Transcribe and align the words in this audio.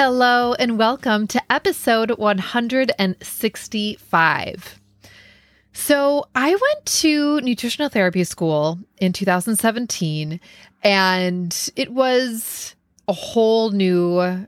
Hello, 0.00 0.54
and 0.54 0.78
welcome 0.78 1.26
to 1.26 1.42
episode 1.52 2.18
165. 2.18 4.80
So, 5.72 6.24
I 6.36 6.50
went 6.50 6.86
to 6.86 7.40
nutritional 7.40 7.88
therapy 7.88 8.22
school 8.22 8.78
in 8.98 9.12
2017, 9.12 10.38
and 10.84 11.70
it 11.74 11.92
was 11.92 12.76
a 13.08 13.12
whole 13.12 13.72
new 13.72 14.46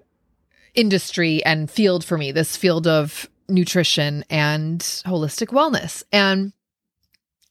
industry 0.74 1.44
and 1.44 1.68
field 1.68 2.04
for 2.04 2.16
me 2.16 2.30
this 2.30 2.56
field 2.56 2.86
of 2.86 3.28
nutrition 3.48 4.24
and 4.30 4.78
holistic 4.80 5.48
wellness. 5.48 6.04
And 6.12 6.52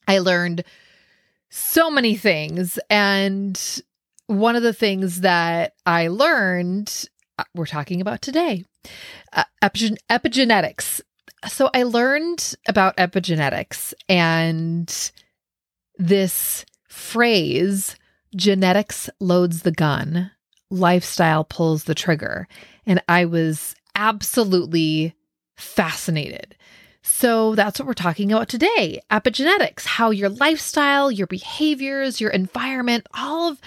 I 0.07 0.19
learned 0.19 0.63
so 1.49 1.91
many 1.91 2.15
things. 2.15 2.79
And 2.89 3.61
one 4.27 4.55
of 4.55 4.63
the 4.63 4.71
things 4.71 5.19
that 5.19 5.73
I 5.85 6.07
learned 6.07 7.09
we're 7.55 7.65
talking 7.65 8.01
about 8.01 8.21
today 8.21 8.65
uh, 9.33 9.43
epigen- 9.63 9.97
epigenetics. 10.09 11.01
So 11.47 11.69
I 11.73 11.83
learned 11.83 12.55
about 12.67 12.97
epigenetics 12.97 13.93
and 14.07 15.11
this 15.97 16.65
phrase 16.89 17.95
genetics 18.35 19.09
loads 19.19 19.61
the 19.61 19.71
gun, 19.71 20.31
lifestyle 20.69 21.43
pulls 21.43 21.85
the 21.85 21.95
trigger. 21.95 22.47
And 22.85 23.01
I 23.07 23.25
was 23.25 23.75
absolutely 23.95 25.15
fascinated. 25.55 26.55
So 27.01 27.55
that's 27.55 27.79
what 27.79 27.87
we're 27.87 27.93
talking 27.93 28.31
about 28.31 28.49
today 28.49 29.01
epigenetics, 29.11 29.85
how 29.85 30.11
your 30.11 30.29
lifestyle, 30.29 31.11
your 31.11 31.27
behaviors, 31.27 32.19
your 32.19 32.31
environment, 32.31 33.07
all 33.13 33.51
of 33.51 33.61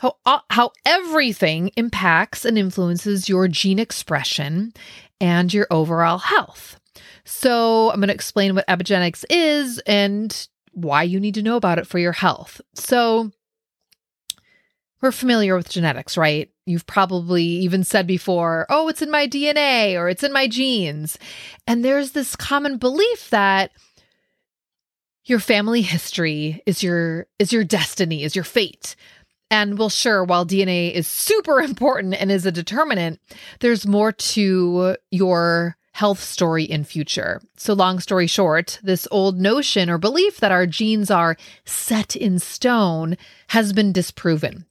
how, 0.00 0.16
uh, 0.24 0.40
how 0.48 0.72
everything 0.86 1.70
impacts 1.76 2.46
and 2.46 2.56
influences 2.56 3.28
your 3.28 3.48
gene 3.48 3.78
expression 3.78 4.72
and 5.20 5.52
your 5.52 5.66
overall 5.70 6.16
health. 6.16 6.80
So, 7.24 7.90
I'm 7.90 8.00
going 8.00 8.08
to 8.08 8.14
explain 8.14 8.54
what 8.54 8.66
epigenetics 8.66 9.24
is 9.28 9.78
and 9.86 10.48
why 10.72 11.02
you 11.02 11.20
need 11.20 11.34
to 11.34 11.42
know 11.42 11.56
about 11.56 11.78
it 11.78 11.86
for 11.86 11.98
your 11.98 12.12
health. 12.12 12.62
So, 12.74 13.30
we're 15.02 15.12
familiar 15.12 15.54
with 15.54 15.68
genetics, 15.68 16.16
right? 16.16 16.50
You've 16.64 16.86
probably 16.86 17.44
even 17.44 17.84
said 17.84 18.06
before, 18.06 18.66
oh, 18.70 18.88
it's 18.88 19.02
in 19.02 19.10
my 19.10 19.26
DNA 19.26 19.98
or 19.98 20.08
it's 20.08 20.22
in 20.22 20.32
my 20.32 20.46
genes. 20.46 21.18
And 21.66 21.84
there's 21.84 22.12
this 22.12 22.36
common 22.36 22.78
belief 22.78 23.30
that 23.30 23.70
your 25.24 25.38
family 25.38 25.82
history 25.82 26.62
is 26.66 26.82
your 26.82 27.26
is 27.38 27.52
your 27.52 27.64
destiny, 27.64 28.24
is 28.24 28.34
your 28.34 28.44
fate. 28.44 28.96
And 29.50 29.78
well, 29.78 29.88
sure, 29.88 30.22
while 30.24 30.46
DNA 30.46 30.92
is 30.92 31.08
super 31.08 31.60
important 31.60 32.14
and 32.14 32.30
is 32.30 32.46
a 32.46 32.52
determinant, 32.52 33.20
there's 33.60 33.86
more 33.86 34.12
to 34.12 34.96
your 35.10 35.76
health 35.92 36.20
story 36.20 36.64
in 36.64 36.84
future. 36.84 37.42
So 37.56 37.74
long 37.74 37.98
story 37.98 38.26
short, 38.26 38.78
this 38.82 39.08
old 39.10 39.40
notion 39.40 39.90
or 39.90 39.98
belief 39.98 40.38
that 40.38 40.52
our 40.52 40.66
genes 40.66 41.10
are 41.10 41.36
set 41.64 42.14
in 42.14 42.38
stone 42.38 43.16
has 43.48 43.72
been 43.72 43.92
disproven. 43.92 44.66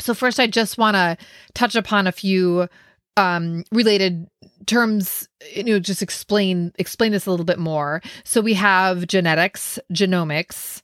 So 0.00 0.14
first 0.14 0.38
I 0.40 0.46
just 0.46 0.76
want 0.76 0.96
to 0.96 1.16
touch 1.54 1.76
upon 1.76 2.06
a 2.06 2.12
few 2.12 2.68
um, 3.16 3.64
related 3.72 4.28
terms 4.66 5.28
you 5.54 5.64
know 5.64 5.78
just 5.78 6.02
explain 6.02 6.72
explain 6.78 7.10
this 7.10 7.26
a 7.26 7.30
little 7.30 7.46
bit 7.46 7.58
more 7.58 8.02
so 8.22 8.40
we 8.40 8.52
have 8.52 9.06
genetics 9.06 9.78
genomics 9.92 10.82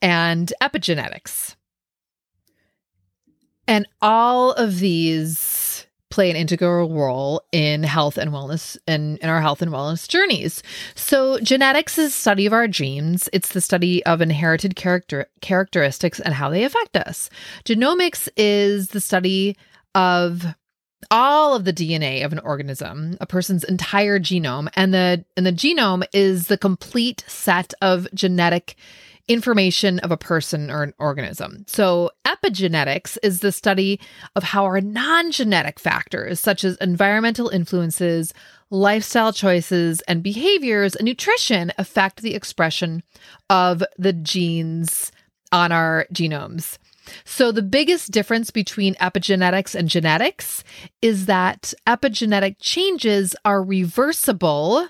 and 0.00 0.52
epigenetics 0.62 1.56
and 3.66 3.86
all 4.00 4.52
of 4.52 4.78
these 4.78 5.86
play 6.10 6.30
an 6.30 6.36
integral 6.36 6.88
role 6.94 7.42
in 7.50 7.82
health 7.82 8.18
and 8.18 8.30
wellness 8.30 8.76
and 8.86 9.18
in 9.18 9.28
our 9.28 9.40
health 9.40 9.60
and 9.60 9.72
wellness 9.72 10.06
journeys. 10.06 10.62
So 10.94 11.40
genetics 11.40 11.98
is 11.98 12.14
study 12.14 12.46
of 12.46 12.52
our 12.52 12.68
genes. 12.68 13.28
It's 13.32 13.52
the 13.52 13.60
study 13.60 14.04
of 14.06 14.20
inherited 14.20 14.76
character 14.76 15.26
characteristics 15.40 16.20
and 16.20 16.32
how 16.32 16.50
they 16.50 16.62
affect 16.62 16.96
us. 16.96 17.30
Genomics 17.64 18.28
is 18.36 18.88
the 18.88 19.00
study 19.00 19.56
of 19.96 20.54
all 21.10 21.56
of 21.56 21.64
the 21.64 21.72
DNA 21.72 22.24
of 22.24 22.32
an 22.32 22.38
organism, 22.40 23.16
a 23.20 23.26
person's 23.26 23.64
entire 23.64 24.20
genome, 24.20 24.68
and 24.74 24.94
the 24.94 25.24
and 25.36 25.44
the 25.44 25.52
genome 25.52 26.04
is 26.12 26.46
the 26.46 26.58
complete 26.58 27.24
set 27.26 27.74
of 27.82 28.06
genetic 28.14 28.76
information 29.28 29.98
of 30.00 30.10
a 30.10 30.16
person 30.16 30.70
or 30.70 30.82
an 30.82 30.94
organism. 30.98 31.64
So, 31.66 32.10
epigenetics 32.26 33.16
is 33.22 33.40
the 33.40 33.52
study 33.52 34.00
of 34.36 34.42
how 34.42 34.64
our 34.64 34.80
non 34.80 35.30
genetic 35.30 35.78
factors, 35.78 36.40
such 36.40 36.64
as 36.64 36.76
environmental 36.76 37.48
influences, 37.48 38.34
lifestyle 38.70 39.32
choices, 39.32 40.00
and 40.02 40.22
behaviors 40.22 40.94
and 40.94 41.06
nutrition, 41.06 41.72
affect 41.78 42.22
the 42.22 42.34
expression 42.34 43.02
of 43.48 43.82
the 43.96 44.12
genes 44.12 45.10
on 45.52 45.72
our 45.72 46.06
genomes. 46.12 46.78
So, 47.24 47.52
the 47.52 47.62
biggest 47.62 48.10
difference 48.10 48.50
between 48.50 48.94
epigenetics 48.96 49.74
and 49.74 49.88
genetics 49.88 50.64
is 51.02 51.26
that 51.26 51.74
epigenetic 51.86 52.56
changes 52.60 53.36
are 53.44 53.62
reversible 53.62 54.88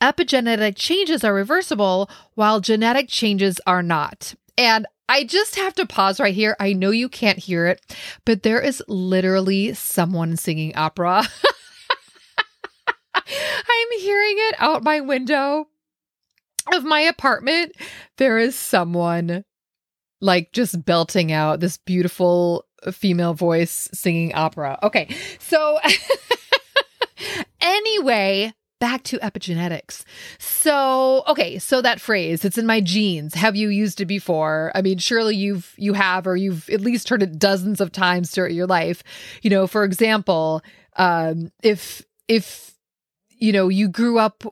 epigenetic 0.00 0.74
changes 0.76 1.24
are 1.24 1.34
reversible 1.34 2.10
while 2.34 2.60
genetic 2.60 3.08
changes 3.08 3.60
are 3.66 3.82
not. 3.82 4.34
And 4.56 4.86
I 5.08 5.24
just 5.24 5.56
have 5.56 5.74
to 5.74 5.86
pause 5.86 6.20
right 6.20 6.34
here. 6.34 6.56
I 6.60 6.72
know 6.72 6.90
you 6.90 7.08
can't 7.08 7.38
hear 7.38 7.66
it, 7.66 7.80
but 8.24 8.42
there 8.42 8.60
is 8.60 8.82
literally 8.86 9.74
someone 9.74 10.36
singing 10.36 10.76
opera. 10.76 11.24
I'm 13.14 13.98
hearing 13.98 14.36
it 14.36 14.54
out 14.58 14.84
my 14.84 15.00
window 15.00 15.66
of 16.72 16.84
my 16.84 17.00
apartment. 17.00 17.74
There 18.18 18.38
is 18.38 18.54
someone 18.54 19.44
like 20.20 20.52
just 20.52 20.84
belting 20.84 21.32
out 21.32 21.60
this 21.60 21.76
beautiful 21.78 22.66
female 22.92 23.34
voice 23.34 23.88
singing 23.92 24.34
opera. 24.34 24.78
Okay. 24.82 25.14
So 25.38 25.78
anyway, 27.60 28.52
back 28.80 29.04
to 29.04 29.18
epigenetics. 29.18 30.02
So, 30.38 31.22
okay, 31.28 31.58
so 31.58 31.80
that 31.82 32.00
phrase, 32.00 32.44
it's 32.44 32.58
in 32.58 32.66
my 32.66 32.80
genes. 32.80 33.34
Have 33.34 33.54
you 33.54 33.68
used 33.68 34.00
it 34.00 34.06
before? 34.06 34.72
I 34.74 34.82
mean, 34.82 34.98
surely 34.98 35.36
you've 35.36 35.72
you 35.76 35.92
have 35.92 36.26
or 36.26 36.36
you've 36.36 36.68
at 36.70 36.80
least 36.80 37.08
heard 37.08 37.22
it 37.22 37.38
dozens 37.38 37.80
of 37.80 37.92
times 37.92 38.30
throughout 38.30 38.52
your 38.52 38.66
life. 38.66 39.04
You 39.42 39.50
know, 39.50 39.66
for 39.66 39.84
example, 39.84 40.62
um 40.96 41.52
if 41.62 42.02
if 42.26 42.74
you 43.38 43.52
know, 43.52 43.68
you 43.68 43.88
grew 43.88 44.18
up 44.18 44.44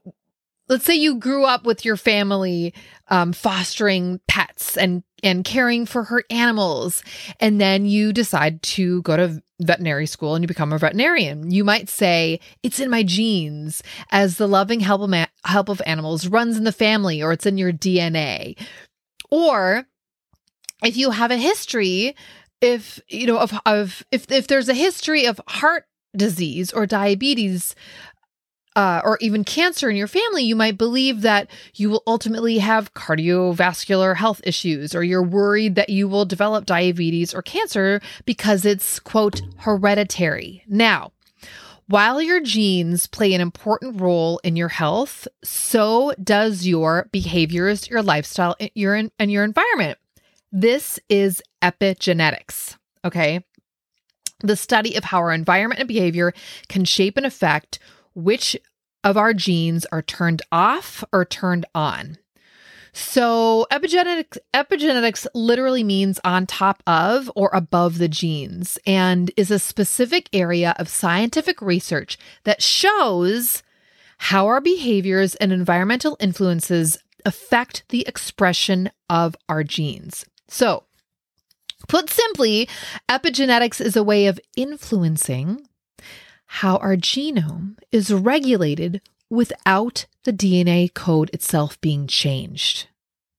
let's 0.68 0.84
say 0.84 0.94
you 0.94 1.16
grew 1.16 1.44
up 1.44 1.64
with 1.64 1.84
your 1.84 1.96
family 1.96 2.74
um, 3.08 3.32
fostering 3.32 4.20
pets 4.28 4.76
and 4.76 5.02
and 5.22 5.44
caring 5.44 5.84
for 5.84 6.04
her 6.04 6.22
animals 6.30 7.02
and 7.40 7.60
then 7.60 7.86
you 7.86 8.12
decide 8.12 8.62
to 8.62 9.02
go 9.02 9.16
to 9.16 9.42
veterinary 9.60 10.06
school 10.06 10.34
and 10.34 10.42
you 10.42 10.48
become 10.48 10.72
a 10.72 10.78
veterinarian. 10.78 11.50
You 11.50 11.64
might 11.64 11.88
say 11.88 12.40
it's 12.62 12.80
in 12.80 12.90
my 12.90 13.02
genes 13.02 13.82
as 14.10 14.36
the 14.36 14.48
loving 14.48 14.80
help 14.80 15.02
of, 15.02 15.10
ma- 15.10 15.26
help 15.44 15.68
of 15.68 15.82
animals 15.84 16.28
runs 16.28 16.56
in 16.56 16.64
the 16.64 16.72
family 16.72 17.22
or 17.22 17.32
it's 17.32 17.46
in 17.46 17.58
your 17.58 17.72
dna 17.72 18.56
or 19.30 19.86
if 20.84 20.96
you 20.96 21.10
have 21.10 21.30
a 21.30 21.36
history 21.36 22.14
if 22.60 23.00
you 23.08 23.26
know 23.26 23.38
of, 23.38 23.52
of 23.66 24.04
if 24.10 24.30
if 24.30 24.46
there's 24.46 24.68
a 24.68 24.74
history 24.74 25.26
of 25.26 25.40
heart 25.48 25.84
disease 26.16 26.72
or 26.72 26.86
diabetes 26.86 27.74
uh, 28.78 29.00
or 29.02 29.18
even 29.20 29.42
cancer 29.42 29.90
in 29.90 29.96
your 29.96 30.06
family, 30.06 30.44
you 30.44 30.54
might 30.54 30.78
believe 30.78 31.22
that 31.22 31.50
you 31.74 31.90
will 31.90 32.04
ultimately 32.06 32.58
have 32.58 32.94
cardiovascular 32.94 34.14
health 34.14 34.40
issues, 34.44 34.94
or 34.94 35.02
you're 35.02 35.20
worried 35.20 35.74
that 35.74 35.88
you 35.88 36.06
will 36.06 36.24
develop 36.24 36.64
diabetes 36.64 37.34
or 37.34 37.42
cancer 37.42 38.00
because 38.24 38.64
it's, 38.64 39.00
quote, 39.00 39.42
hereditary. 39.56 40.62
Now, 40.68 41.10
while 41.88 42.22
your 42.22 42.38
genes 42.40 43.08
play 43.08 43.34
an 43.34 43.40
important 43.40 44.00
role 44.00 44.40
in 44.44 44.54
your 44.54 44.68
health, 44.68 45.26
so 45.42 46.12
does 46.22 46.64
your 46.64 47.08
behaviors, 47.10 47.90
your 47.90 48.02
lifestyle, 48.02 48.54
your 48.76 48.94
and 48.94 49.32
your 49.32 49.42
environment. 49.42 49.98
This 50.52 51.00
is 51.08 51.42
epigenetics. 51.62 52.76
Okay. 53.04 53.44
The 54.38 54.54
study 54.54 54.94
of 54.94 55.02
how 55.02 55.18
our 55.18 55.32
environment 55.32 55.80
and 55.80 55.88
behavior 55.88 56.32
can 56.68 56.84
shape 56.84 57.16
and 57.16 57.26
affect 57.26 57.80
which 58.18 58.56
of 59.04 59.16
our 59.16 59.32
genes 59.34 59.86
are 59.92 60.02
turned 60.02 60.42
off 60.50 61.04
or 61.12 61.24
turned 61.24 61.66
on. 61.74 62.18
So 62.92 63.66
epigenetics 63.70 64.38
epigenetics 64.52 65.26
literally 65.34 65.84
means 65.84 66.18
on 66.24 66.46
top 66.46 66.82
of 66.86 67.30
or 67.36 67.50
above 67.52 67.98
the 67.98 68.08
genes 68.08 68.78
and 68.86 69.30
is 69.36 69.50
a 69.50 69.58
specific 69.58 70.28
area 70.32 70.74
of 70.78 70.88
scientific 70.88 71.62
research 71.62 72.18
that 72.44 72.62
shows 72.62 73.62
how 74.18 74.46
our 74.46 74.60
behaviors 74.60 75.36
and 75.36 75.52
environmental 75.52 76.16
influences 76.18 76.98
affect 77.24 77.84
the 77.90 78.04
expression 78.08 78.90
of 79.08 79.36
our 79.48 79.62
genes. 79.62 80.24
So, 80.48 80.84
put 81.86 82.10
simply, 82.10 82.68
epigenetics 83.08 83.80
is 83.80 83.96
a 83.96 84.02
way 84.02 84.26
of 84.26 84.40
influencing 84.56 85.67
how 86.48 86.76
our 86.78 86.96
genome 86.96 87.76
is 87.92 88.12
regulated 88.12 89.00
without 89.30 90.06
the 90.24 90.32
DNA 90.32 90.92
code 90.92 91.30
itself 91.32 91.80
being 91.80 92.06
changed. 92.06 92.88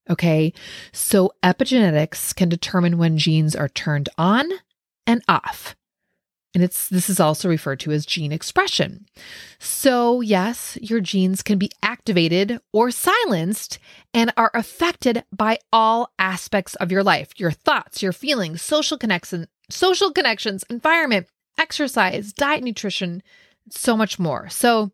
Okay, 0.08 0.52
so 0.92 1.32
epigenetics 1.42 2.34
can 2.34 2.48
determine 2.48 2.98
when 2.98 3.18
genes 3.18 3.54
are 3.54 3.68
turned 3.68 4.08
on 4.16 4.48
and 5.06 5.22
off. 5.28 5.76
And 6.52 6.64
it's 6.64 6.88
this 6.88 7.08
is 7.08 7.20
also 7.20 7.48
referred 7.48 7.78
to 7.80 7.92
as 7.92 8.04
gene 8.04 8.32
expression. 8.32 9.06
So, 9.60 10.20
yes, 10.20 10.76
your 10.80 11.00
genes 11.00 11.42
can 11.42 11.58
be 11.58 11.70
activated 11.80 12.58
or 12.72 12.90
silenced 12.90 13.78
and 14.12 14.32
are 14.36 14.50
affected 14.52 15.24
by 15.32 15.58
all 15.72 16.12
aspects 16.18 16.74
of 16.76 16.90
your 16.90 17.04
life, 17.04 17.38
your 17.38 17.52
thoughts, 17.52 18.02
your 18.02 18.12
feelings, 18.12 18.62
social 18.62 18.98
connection, 18.98 19.46
social 19.68 20.10
connections, 20.10 20.64
environment, 20.68 21.28
exercise, 21.58 22.32
diet, 22.32 22.62
nutrition, 22.62 23.22
so 23.70 23.96
much 23.96 24.18
more. 24.18 24.48
So, 24.48 24.92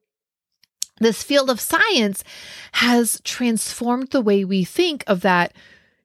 this 0.99 1.23
field 1.23 1.50
of 1.50 1.61
science 1.61 2.25
has 2.73 3.20
transformed 3.23 4.11
the 4.11 4.23
way 4.23 4.44
we 4.44 4.64
think 4.64 5.05
of 5.06 5.20
that, 5.20 5.53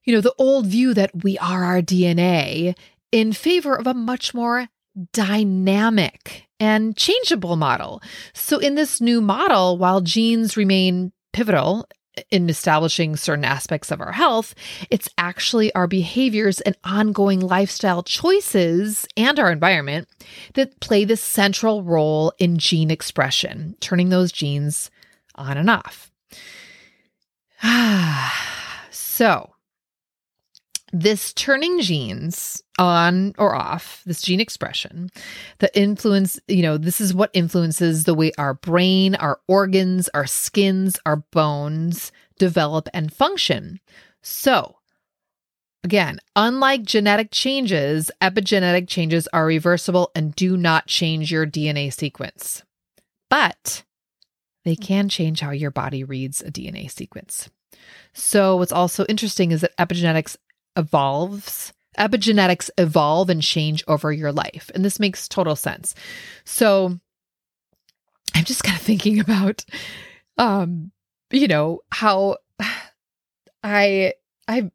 you 0.04 0.14
know, 0.14 0.22
the 0.22 0.36
old 0.38 0.66
view 0.66 0.94
that 0.94 1.24
we 1.24 1.38
are 1.38 1.64
our 1.64 1.82
DNA 1.82 2.76
in 3.12 3.32
favor 3.32 3.76
of 3.76 3.88
a 3.88 3.94
much 3.94 4.34
more 4.34 4.68
dynamic 5.14 6.48
and 6.60 6.98
changeable 6.98 7.56
model. 7.56 8.02
So, 8.34 8.60
in 8.60 8.76
this 8.76 9.00
new 9.00 9.22
model, 9.22 9.78
while 9.78 10.02
genes 10.02 10.58
remain 10.58 11.14
pivotal 11.34 11.88
in 12.30 12.50
establishing 12.50 13.16
certain 13.16 13.46
aspects 13.46 13.92
of 13.92 14.02
our 14.02 14.12
health, 14.12 14.54
it's 14.90 15.10
actually 15.18 15.74
our 15.74 15.88
behaviors 15.88 16.62
and 16.62 16.76
ongoing 16.84 17.40
lifestyle 17.40 18.04
choices 18.04 19.08
and 19.16 19.40
our 19.40 19.52
environment 19.52 20.08
that 20.54 20.80
play 20.80 21.06
the 21.06 21.18
central 21.18 21.84
role 21.84 22.34
in 22.38 22.58
gene 22.58 22.92
expression, 22.92 23.76
turning 23.80 24.10
those 24.10 24.32
genes 24.32 24.92
on 25.36 25.58
and 25.58 25.70
off. 25.70 26.12
so, 28.92 29.54
this 30.92 31.34
turning 31.34 31.80
genes 31.82 32.62
on 32.78 33.34
or 33.38 33.56
off, 33.56 34.02
this 34.06 34.22
gene 34.22 34.40
expression, 34.40 35.10
the 35.60 35.76
influence, 35.78 36.40
you 36.48 36.62
know, 36.62 36.78
this 36.78 37.00
is 37.00 37.14
what 37.14 37.32
influences 37.34 38.04
the 38.04 38.14
way 38.14 38.32
our 38.38 38.54
brain, 38.54 39.16
our 39.16 39.40
organs, 39.48 40.10
our 40.10 40.28
skins, 40.28 41.00
our 41.06 41.18
bones 41.18 42.12
develop 42.38 42.90
and 42.94 43.14
function. 43.14 43.80
So, 44.22 44.78
again, 45.84 46.20
unlike 46.36 46.84
genetic 46.84 47.30
changes, 47.32 48.12
epigenetic 48.22 48.88
changes 48.88 49.28
are 49.32 49.46
reversible 49.46 50.12
and 50.16 50.36
do 50.36 50.58
not 50.58 50.88
change 50.88 51.32
your 51.32 51.46
DNA 51.46 51.94
sequence. 51.94 52.64
But 53.30 53.84
they 54.66 54.76
can 54.76 55.08
change 55.08 55.40
how 55.40 55.52
your 55.52 55.72
body 55.72 56.04
reads 56.04 56.42
a 56.42 56.52
DNA 56.52 56.92
sequence. 56.92 57.50
So, 58.14 58.58
what's 58.58 58.74
also 58.74 59.06
interesting 59.06 59.52
is 59.52 59.62
that 59.62 59.78
epigenetics 59.78 60.36
evolves 60.76 61.74
epigenetics 61.98 62.70
evolve 62.78 63.30
and 63.30 63.42
change 63.42 63.84
over 63.88 64.12
your 64.12 64.32
life. 64.32 64.72
And 64.74 64.84
this 64.84 65.00
makes 65.00 65.28
total 65.28 65.56
sense. 65.56 65.94
So 66.46 66.98
I'm 68.34 68.46
just 68.46 68.64
kind 68.64 68.78
of 68.78 68.82
thinking 68.82 69.20
about 69.20 69.66
um 70.38 70.92
you 71.32 71.48
know 71.48 71.82
how 71.92 72.38
I 73.64 74.14
I 74.48 74.72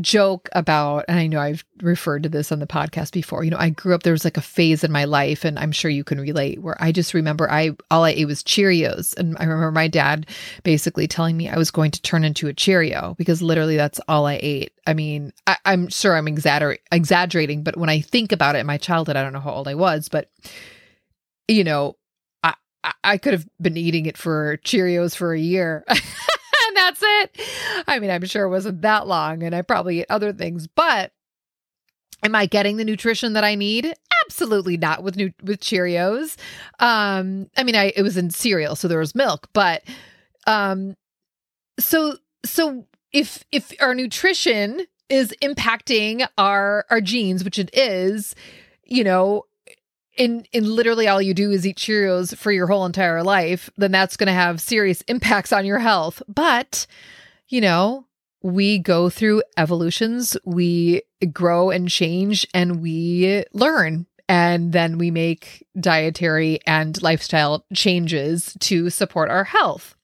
joke 0.00 0.48
about, 0.52 1.04
and 1.08 1.18
I 1.18 1.26
know 1.26 1.40
I've 1.40 1.64
referred 1.82 2.22
to 2.24 2.28
this 2.28 2.52
on 2.52 2.58
the 2.58 2.66
podcast 2.66 3.12
before. 3.12 3.44
You 3.44 3.50
know, 3.50 3.58
I 3.58 3.70
grew 3.70 3.94
up, 3.94 4.02
there 4.02 4.12
was 4.12 4.24
like 4.24 4.36
a 4.36 4.42
phase 4.42 4.84
in 4.84 4.92
my 4.92 5.04
life, 5.04 5.44
and 5.44 5.58
I'm 5.58 5.72
sure 5.72 5.90
you 5.90 6.04
can 6.04 6.20
relate, 6.20 6.60
where 6.60 6.76
I 6.80 6.92
just 6.92 7.14
remember 7.14 7.50
I 7.50 7.72
all 7.90 8.04
I 8.04 8.10
ate 8.10 8.26
was 8.26 8.42
Cheerios. 8.42 9.16
And 9.16 9.36
I 9.38 9.44
remember 9.44 9.72
my 9.72 9.88
dad 9.88 10.26
basically 10.62 11.06
telling 11.06 11.36
me 11.36 11.48
I 11.48 11.56
was 11.56 11.70
going 11.70 11.90
to 11.92 12.02
turn 12.02 12.24
into 12.24 12.48
a 12.48 12.54
Cheerio 12.54 13.14
because 13.18 13.42
literally 13.42 13.76
that's 13.76 14.00
all 14.08 14.26
I 14.26 14.38
ate. 14.42 14.72
I 14.86 14.94
mean, 14.94 15.32
I, 15.46 15.56
am 15.64 15.88
sure 15.88 16.16
I'm 16.16 16.26
exagger- 16.26 16.78
exaggerating, 16.92 17.62
but 17.62 17.76
when 17.76 17.90
I 17.90 18.00
think 18.00 18.32
about 18.32 18.56
it 18.56 18.60
in 18.60 18.66
my 18.66 18.78
childhood, 18.78 19.16
I 19.16 19.22
don't 19.22 19.32
know 19.32 19.40
how 19.40 19.52
old 19.52 19.68
I 19.68 19.74
was, 19.74 20.08
but 20.08 20.30
you 21.46 21.64
know, 21.64 21.96
I, 22.42 22.92
I 23.04 23.18
could 23.18 23.32
have 23.32 23.46
been 23.60 23.76
eating 23.76 24.06
it 24.06 24.16
for 24.16 24.58
Cheerios 24.58 25.16
for 25.16 25.32
a 25.32 25.40
year. 25.40 25.84
that's 26.78 27.00
it. 27.02 27.40
I 27.86 27.98
mean, 27.98 28.10
I'm 28.10 28.24
sure 28.24 28.44
it 28.44 28.50
wasn't 28.50 28.82
that 28.82 29.06
long 29.06 29.42
and 29.42 29.54
I 29.54 29.62
probably 29.62 30.00
ate 30.00 30.06
other 30.08 30.32
things, 30.32 30.66
but 30.66 31.12
am 32.22 32.34
I 32.34 32.46
getting 32.46 32.76
the 32.76 32.84
nutrition 32.84 33.32
that 33.34 33.44
I 33.44 33.54
need? 33.54 33.92
Absolutely 34.26 34.76
not 34.76 35.02
with 35.02 35.16
new 35.16 35.32
with 35.42 35.60
Cheerios. 35.60 36.36
Um, 36.78 37.48
I 37.56 37.64
mean, 37.64 37.76
I 37.76 37.92
it 37.96 38.02
was 38.02 38.16
in 38.16 38.30
cereal, 38.30 38.76
so 38.76 38.88
there 38.88 38.98
was 38.98 39.14
milk, 39.14 39.48
but 39.52 39.82
um 40.46 40.96
so 41.78 42.16
so 42.44 42.86
if 43.12 43.44
if 43.52 43.72
our 43.80 43.94
nutrition 43.94 44.86
is 45.08 45.34
impacting 45.42 46.26
our 46.36 46.84
our 46.90 47.00
genes, 47.00 47.44
which 47.44 47.58
it 47.58 47.70
is, 47.72 48.34
you 48.84 49.02
know, 49.04 49.44
in 50.18 50.44
in 50.52 50.64
literally 50.64 51.08
all 51.08 51.22
you 51.22 51.32
do 51.32 51.50
is 51.50 51.66
eat 51.66 51.78
Cheerios 51.78 52.36
for 52.36 52.52
your 52.52 52.66
whole 52.66 52.84
entire 52.84 53.22
life, 53.22 53.70
then 53.76 53.92
that's 53.92 54.16
going 54.16 54.26
to 54.26 54.32
have 54.32 54.60
serious 54.60 55.00
impacts 55.02 55.52
on 55.52 55.64
your 55.64 55.78
health. 55.78 56.22
But, 56.28 56.86
you 57.48 57.60
know, 57.60 58.04
we 58.42 58.78
go 58.78 59.08
through 59.08 59.42
evolutions, 59.56 60.36
we 60.44 61.02
grow 61.32 61.70
and 61.70 61.88
change 61.88 62.46
and 62.52 62.82
we 62.82 63.44
learn 63.52 64.06
and 64.28 64.72
then 64.72 64.98
we 64.98 65.10
make 65.10 65.66
dietary 65.80 66.60
and 66.66 67.02
lifestyle 67.02 67.64
changes 67.72 68.54
to 68.60 68.90
support 68.90 69.30
our 69.30 69.44
health. 69.44 69.96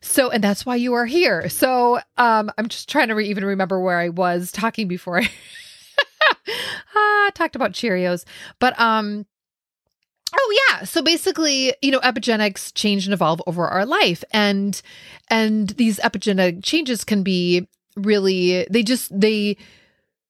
So, 0.00 0.30
and 0.30 0.44
that's 0.44 0.64
why 0.64 0.76
you 0.76 0.94
are 0.94 1.06
here. 1.06 1.48
So, 1.48 1.98
um, 2.18 2.52
I'm 2.56 2.68
just 2.68 2.88
trying 2.88 3.08
to 3.08 3.14
re- 3.14 3.28
even 3.28 3.44
remember 3.44 3.80
where 3.80 3.98
I 3.98 4.10
was 4.10 4.52
talking 4.52 4.86
before 4.86 5.18
I 5.20 5.28
ah, 6.94 7.30
talked 7.34 7.56
about 7.56 7.72
Cheerios. 7.72 8.24
But 8.60 8.78
um, 8.78 9.26
Oh 10.34 10.58
yeah. 10.70 10.84
So 10.84 11.02
basically, 11.02 11.74
you 11.80 11.90
know, 11.90 12.00
epigenetics 12.00 12.72
change 12.74 13.06
and 13.06 13.14
evolve 13.14 13.40
over 13.46 13.66
our 13.66 13.86
life 13.86 14.22
and 14.32 14.80
and 15.28 15.70
these 15.70 15.98
epigenetic 16.00 16.62
changes 16.62 17.04
can 17.04 17.22
be 17.22 17.66
really 17.96 18.66
they 18.70 18.82
just 18.82 19.18
they 19.18 19.56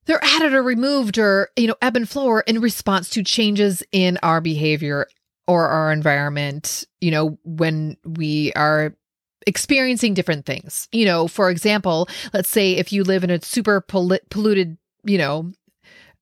they're 0.06 0.22
added 0.24 0.54
or 0.54 0.62
removed 0.62 1.18
or 1.18 1.50
you 1.56 1.66
know 1.66 1.76
ebb 1.82 1.96
and 1.96 2.08
flow 2.08 2.26
or 2.26 2.40
in 2.42 2.60
response 2.60 3.10
to 3.10 3.22
changes 3.22 3.82
in 3.92 4.18
our 4.22 4.40
behavior 4.40 5.06
or 5.46 5.66
our 5.68 5.90
environment, 5.92 6.84
you 7.00 7.10
know, 7.10 7.38
when 7.44 7.96
we 8.04 8.52
are 8.54 8.94
experiencing 9.46 10.12
different 10.14 10.44
things. 10.44 10.88
You 10.92 11.06
know, 11.06 11.26
for 11.26 11.50
example, 11.50 12.08
let's 12.34 12.50
say 12.50 12.72
if 12.72 12.92
you 12.92 13.02
live 13.02 13.24
in 13.24 13.30
a 13.30 13.40
super 13.42 13.80
polluted, 13.80 14.76
you 15.04 15.18
know, 15.18 15.52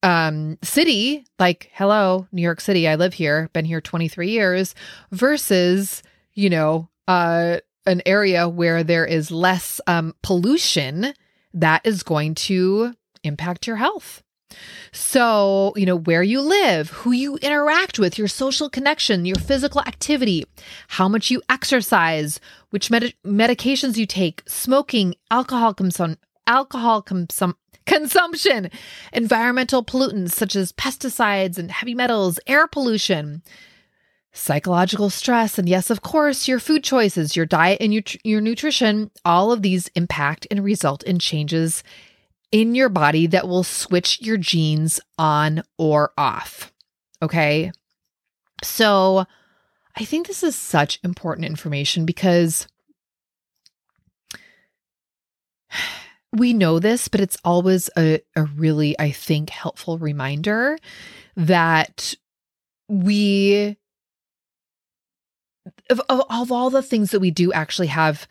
um, 0.06 0.56
city, 0.62 1.24
like, 1.40 1.68
hello, 1.74 2.28
New 2.30 2.40
York 2.40 2.60
City, 2.60 2.86
I 2.86 2.94
live 2.94 3.12
here, 3.12 3.50
been 3.52 3.64
here 3.64 3.80
23 3.80 4.30
years, 4.30 4.72
versus, 5.10 6.00
you 6.32 6.48
know, 6.48 6.88
uh, 7.08 7.58
an 7.86 8.02
area 8.06 8.48
where 8.48 8.84
there 8.84 9.04
is 9.04 9.32
less 9.32 9.80
um, 9.88 10.14
pollution, 10.22 11.12
that 11.54 11.80
is 11.84 12.04
going 12.04 12.36
to 12.36 12.94
impact 13.24 13.66
your 13.66 13.76
health. 13.76 14.22
So, 14.92 15.72
you 15.74 15.84
know, 15.84 15.96
where 15.96 16.22
you 16.22 16.40
live, 16.40 16.90
who 16.90 17.10
you 17.10 17.36
interact 17.38 17.98
with, 17.98 18.16
your 18.16 18.28
social 18.28 18.70
connection, 18.70 19.24
your 19.24 19.36
physical 19.36 19.80
activity, 19.80 20.46
how 20.86 21.08
much 21.08 21.32
you 21.32 21.42
exercise, 21.50 22.38
which 22.70 22.92
med- 22.92 23.14
medications 23.26 23.96
you 23.96 24.06
take, 24.06 24.44
smoking, 24.46 25.16
alcohol 25.32 25.74
consumption, 25.74 26.20
alcohol 26.46 27.02
consum- 27.02 27.56
consumption, 27.86 28.70
environmental 29.12 29.84
pollutants 29.84 30.32
such 30.32 30.56
as 30.56 30.72
pesticides 30.72 31.58
and 31.58 31.70
heavy 31.70 31.94
metals, 31.94 32.38
air 32.46 32.66
pollution, 32.66 33.42
psychological 34.32 35.08
stress, 35.08 35.58
and 35.58 35.68
yes, 35.68 35.90
of 35.90 36.02
course, 36.02 36.46
your 36.46 36.58
food 36.58 36.84
choices, 36.84 37.36
your 37.36 37.46
diet, 37.46 37.80
and 37.80 37.94
your, 37.94 38.02
your 38.22 38.40
nutrition. 38.40 39.10
All 39.24 39.50
of 39.52 39.62
these 39.62 39.88
impact 39.94 40.46
and 40.50 40.62
result 40.62 41.02
in 41.04 41.18
changes 41.18 41.82
in 42.52 42.74
your 42.74 42.88
body 42.88 43.26
that 43.26 43.48
will 43.48 43.64
switch 43.64 44.20
your 44.20 44.36
genes 44.36 45.00
on 45.18 45.62
or 45.78 46.12
off. 46.16 46.72
Okay. 47.22 47.72
So, 48.62 49.26
I 49.98 50.04
think 50.04 50.26
this 50.26 50.42
is 50.42 50.54
such 50.54 51.00
important 51.02 51.46
information 51.46 52.04
because 52.04 52.68
we 56.36 56.52
know 56.52 56.78
this, 56.78 57.08
but 57.08 57.20
it's 57.20 57.38
always 57.44 57.90
a, 57.96 58.20
a 58.34 58.44
really, 58.44 58.98
I 58.98 59.10
think, 59.10 59.50
helpful 59.50 59.98
reminder 59.98 60.78
that 61.36 62.14
we, 62.88 63.76
of, 65.90 66.00
of, 66.08 66.22
of 66.30 66.52
all 66.52 66.70
the 66.70 66.82
things 66.82 67.10
that 67.10 67.20
we 67.20 67.30
do 67.30 67.52
actually 67.52 67.88
have 67.88 68.26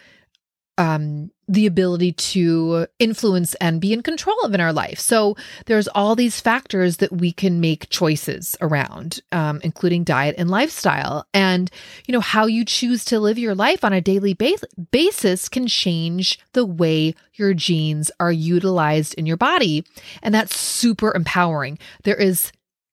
um 0.77 1.31
the 1.47 1.65
ability 1.65 2.11
to 2.11 2.87
influence 2.97 3.53
and 3.55 3.79
be 3.79 3.93
in 3.93 4.01
control 4.01 4.39
of 4.41 4.53
in 4.53 4.61
our 4.61 4.73
life. 4.73 4.99
So 4.99 5.35
there's 5.65 5.87
all 5.89 6.15
these 6.15 6.41
factors 6.41 6.97
that 6.97 7.11
we 7.11 7.31
can 7.31 7.59
make 7.59 7.89
choices 7.89 8.55
around, 8.61 9.21
um, 9.31 9.61
including 9.63 10.03
diet 10.03 10.35
and 10.37 10.49
lifestyle. 10.49 11.27
And, 11.33 11.69
you 12.07 12.13
know, 12.13 12.19
how 12.19 12.47
you 12.47 12.65
choose 12.65 13.05
to 13.05 13.19
live 13.19 13.37
your 13.37 13.55
life 13.55 13.83
on 13.83 13.93
a 13.93 14.01
daily 14.01 14.33
bas- 14.33 14.65
basis 14.91 15.47
can 15.47 15.67
change 15.67 16.39
the 16.53 16.65
way 16.65 17.13
your 17.35 17.53
genes 17.53 18.09
are 18.19 18.31
utilized 18.31 19.13
in 19.13 19.25
your 19.25 19.37
body. 19.37 19.85
And 20.23 20.33
that's 20.33 20.57
super 20.57 21.13
empowering. 21.13 21.77
There 22.03 22.15
is 22.15 22.51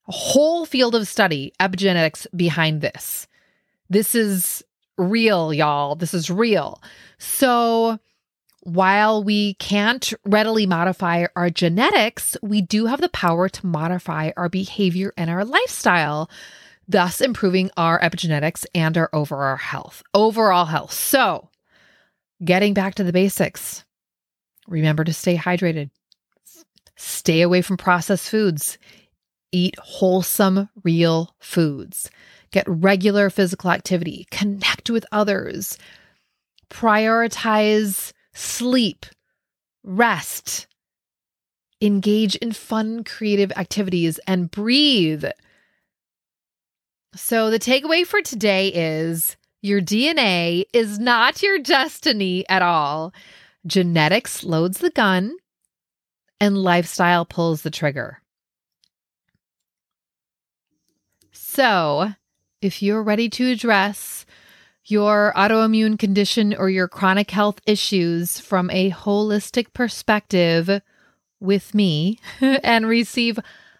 a 0.08 0.12
whole 0.12 0.66
field 0.66 0.94
of 0.94 1.08
study, 1.08 1.52
epigenetics, 1.58 2.26
behind 2.36 2.82
this. 2.82 3.26
This 3.88 4.14
is 4.14 4.62
real, 4.98 5.52
y'all. 5.52 5.94
This 5.94 6.12
is 6.14 6.30
real. 6.30 6.82
So, 7.18 7.98
while 8.64 9.24
we 9.24 9.54
can't 9.54 10.12
readily 10.24 10.66
modify 10.66 11.26
our 11.34 11.50
genetics, 11.50 12.36
we 12.42 12.62
do 12.62 12.86
have 12.86 13.00
the 13.00 13.08
power 13.08 13.48
to 13.48 13.66
modify 13.66 14.30
our 14.36 14.48
behavior 14.48 15.12
and 15.16 15.28
our 15.28 15.44
lifestyle, 15.44 16.30
thus 16.86 17.20
improving 17.20 17.72
our 17.76 17.98
epigenetics 17.98 18.64
and 18.72 18.96
our 18.96 19.10
overall 19.12 19.56
health. 19.56 20.04
Overall 20.14 20.66
health. 20.66 20.92
So, 20.92 21.48
getting 22.44 22.72
back 22.72 22.94
to 22.96 23.04
the 23.04 23.12
basics. 23.12 23.84
Remember 24.68 25.02
to 25.02 25.12
stay 25.12 25.36
hydrated. 25.36 25.90
Stay 26.96 27.42
away 27.42 27.62
from 27.62 27.76
processed 27.76 28.30
foods. 28.30 28.78
Eat 29.50 29.76
wholesome, 29.80 30.68
real 30.84 31.34
foods. 31.40 32.10
Get 32.52 32.68
regular 32.68 33.28
physical 33.28 33.72
activity. 33.72 34.28
Connect 34.30 34.88
with 34.88 35.04
others. 35.10 35.78
Prioritize 36.70 38.12
sleep, 38.34 39.06
rest, 39.82 40.66
engage 41.80 42.36
in 42.36 42.52
fun, 42.52 43.04
creative 43.04 43.52
activities, 43.56 44.18
and 44.26 44.50
breathe. 44.50 45.24
So, 47.14 47.50
the 47.50 47.58
takeaway 47.58 48.06
for 48.06 48.22
today 48.22 48.68
is 48.68 49.36
your 49.60 49.80
DNA 49.80 50.64
is 50.72 50.98
not 50.98 51.42
your 51.42 51.58
destiny 51.58 52.48
at 52.48 52.62
all. 52.62 53.12
Genetics 53.66 54.42
loads 54.42 54.78
the 54.78 54.90
gun, 54.90 55.36
and 56.40 56.58
lifestyle 56.58 57.24
pulls 57.24 57.62
the 57.62 57.70
trigger. 57.70 58.18
So, 61.30 62.12
if 62.62 62.82
you're 62.82 63.02
ready 63.02 63.28
to 63.28 63.50
address 63.50 64.24
your 64.84 65.32
autoimmune 65.36 65.96
condition 65.98 66.54
or 66.54 66.68
your 66.68 66.88
chronic 66.88 67.30
health 67.30 67.60
issues 67.66 68.40
from 68.40 68.68
a 68.70 68.90
holistic 68.90 69.72
perspective 69.72 70.82
with 71.40 71.74
me 71.74 72.18
and 72.40 72.88
receive 72.88 73.38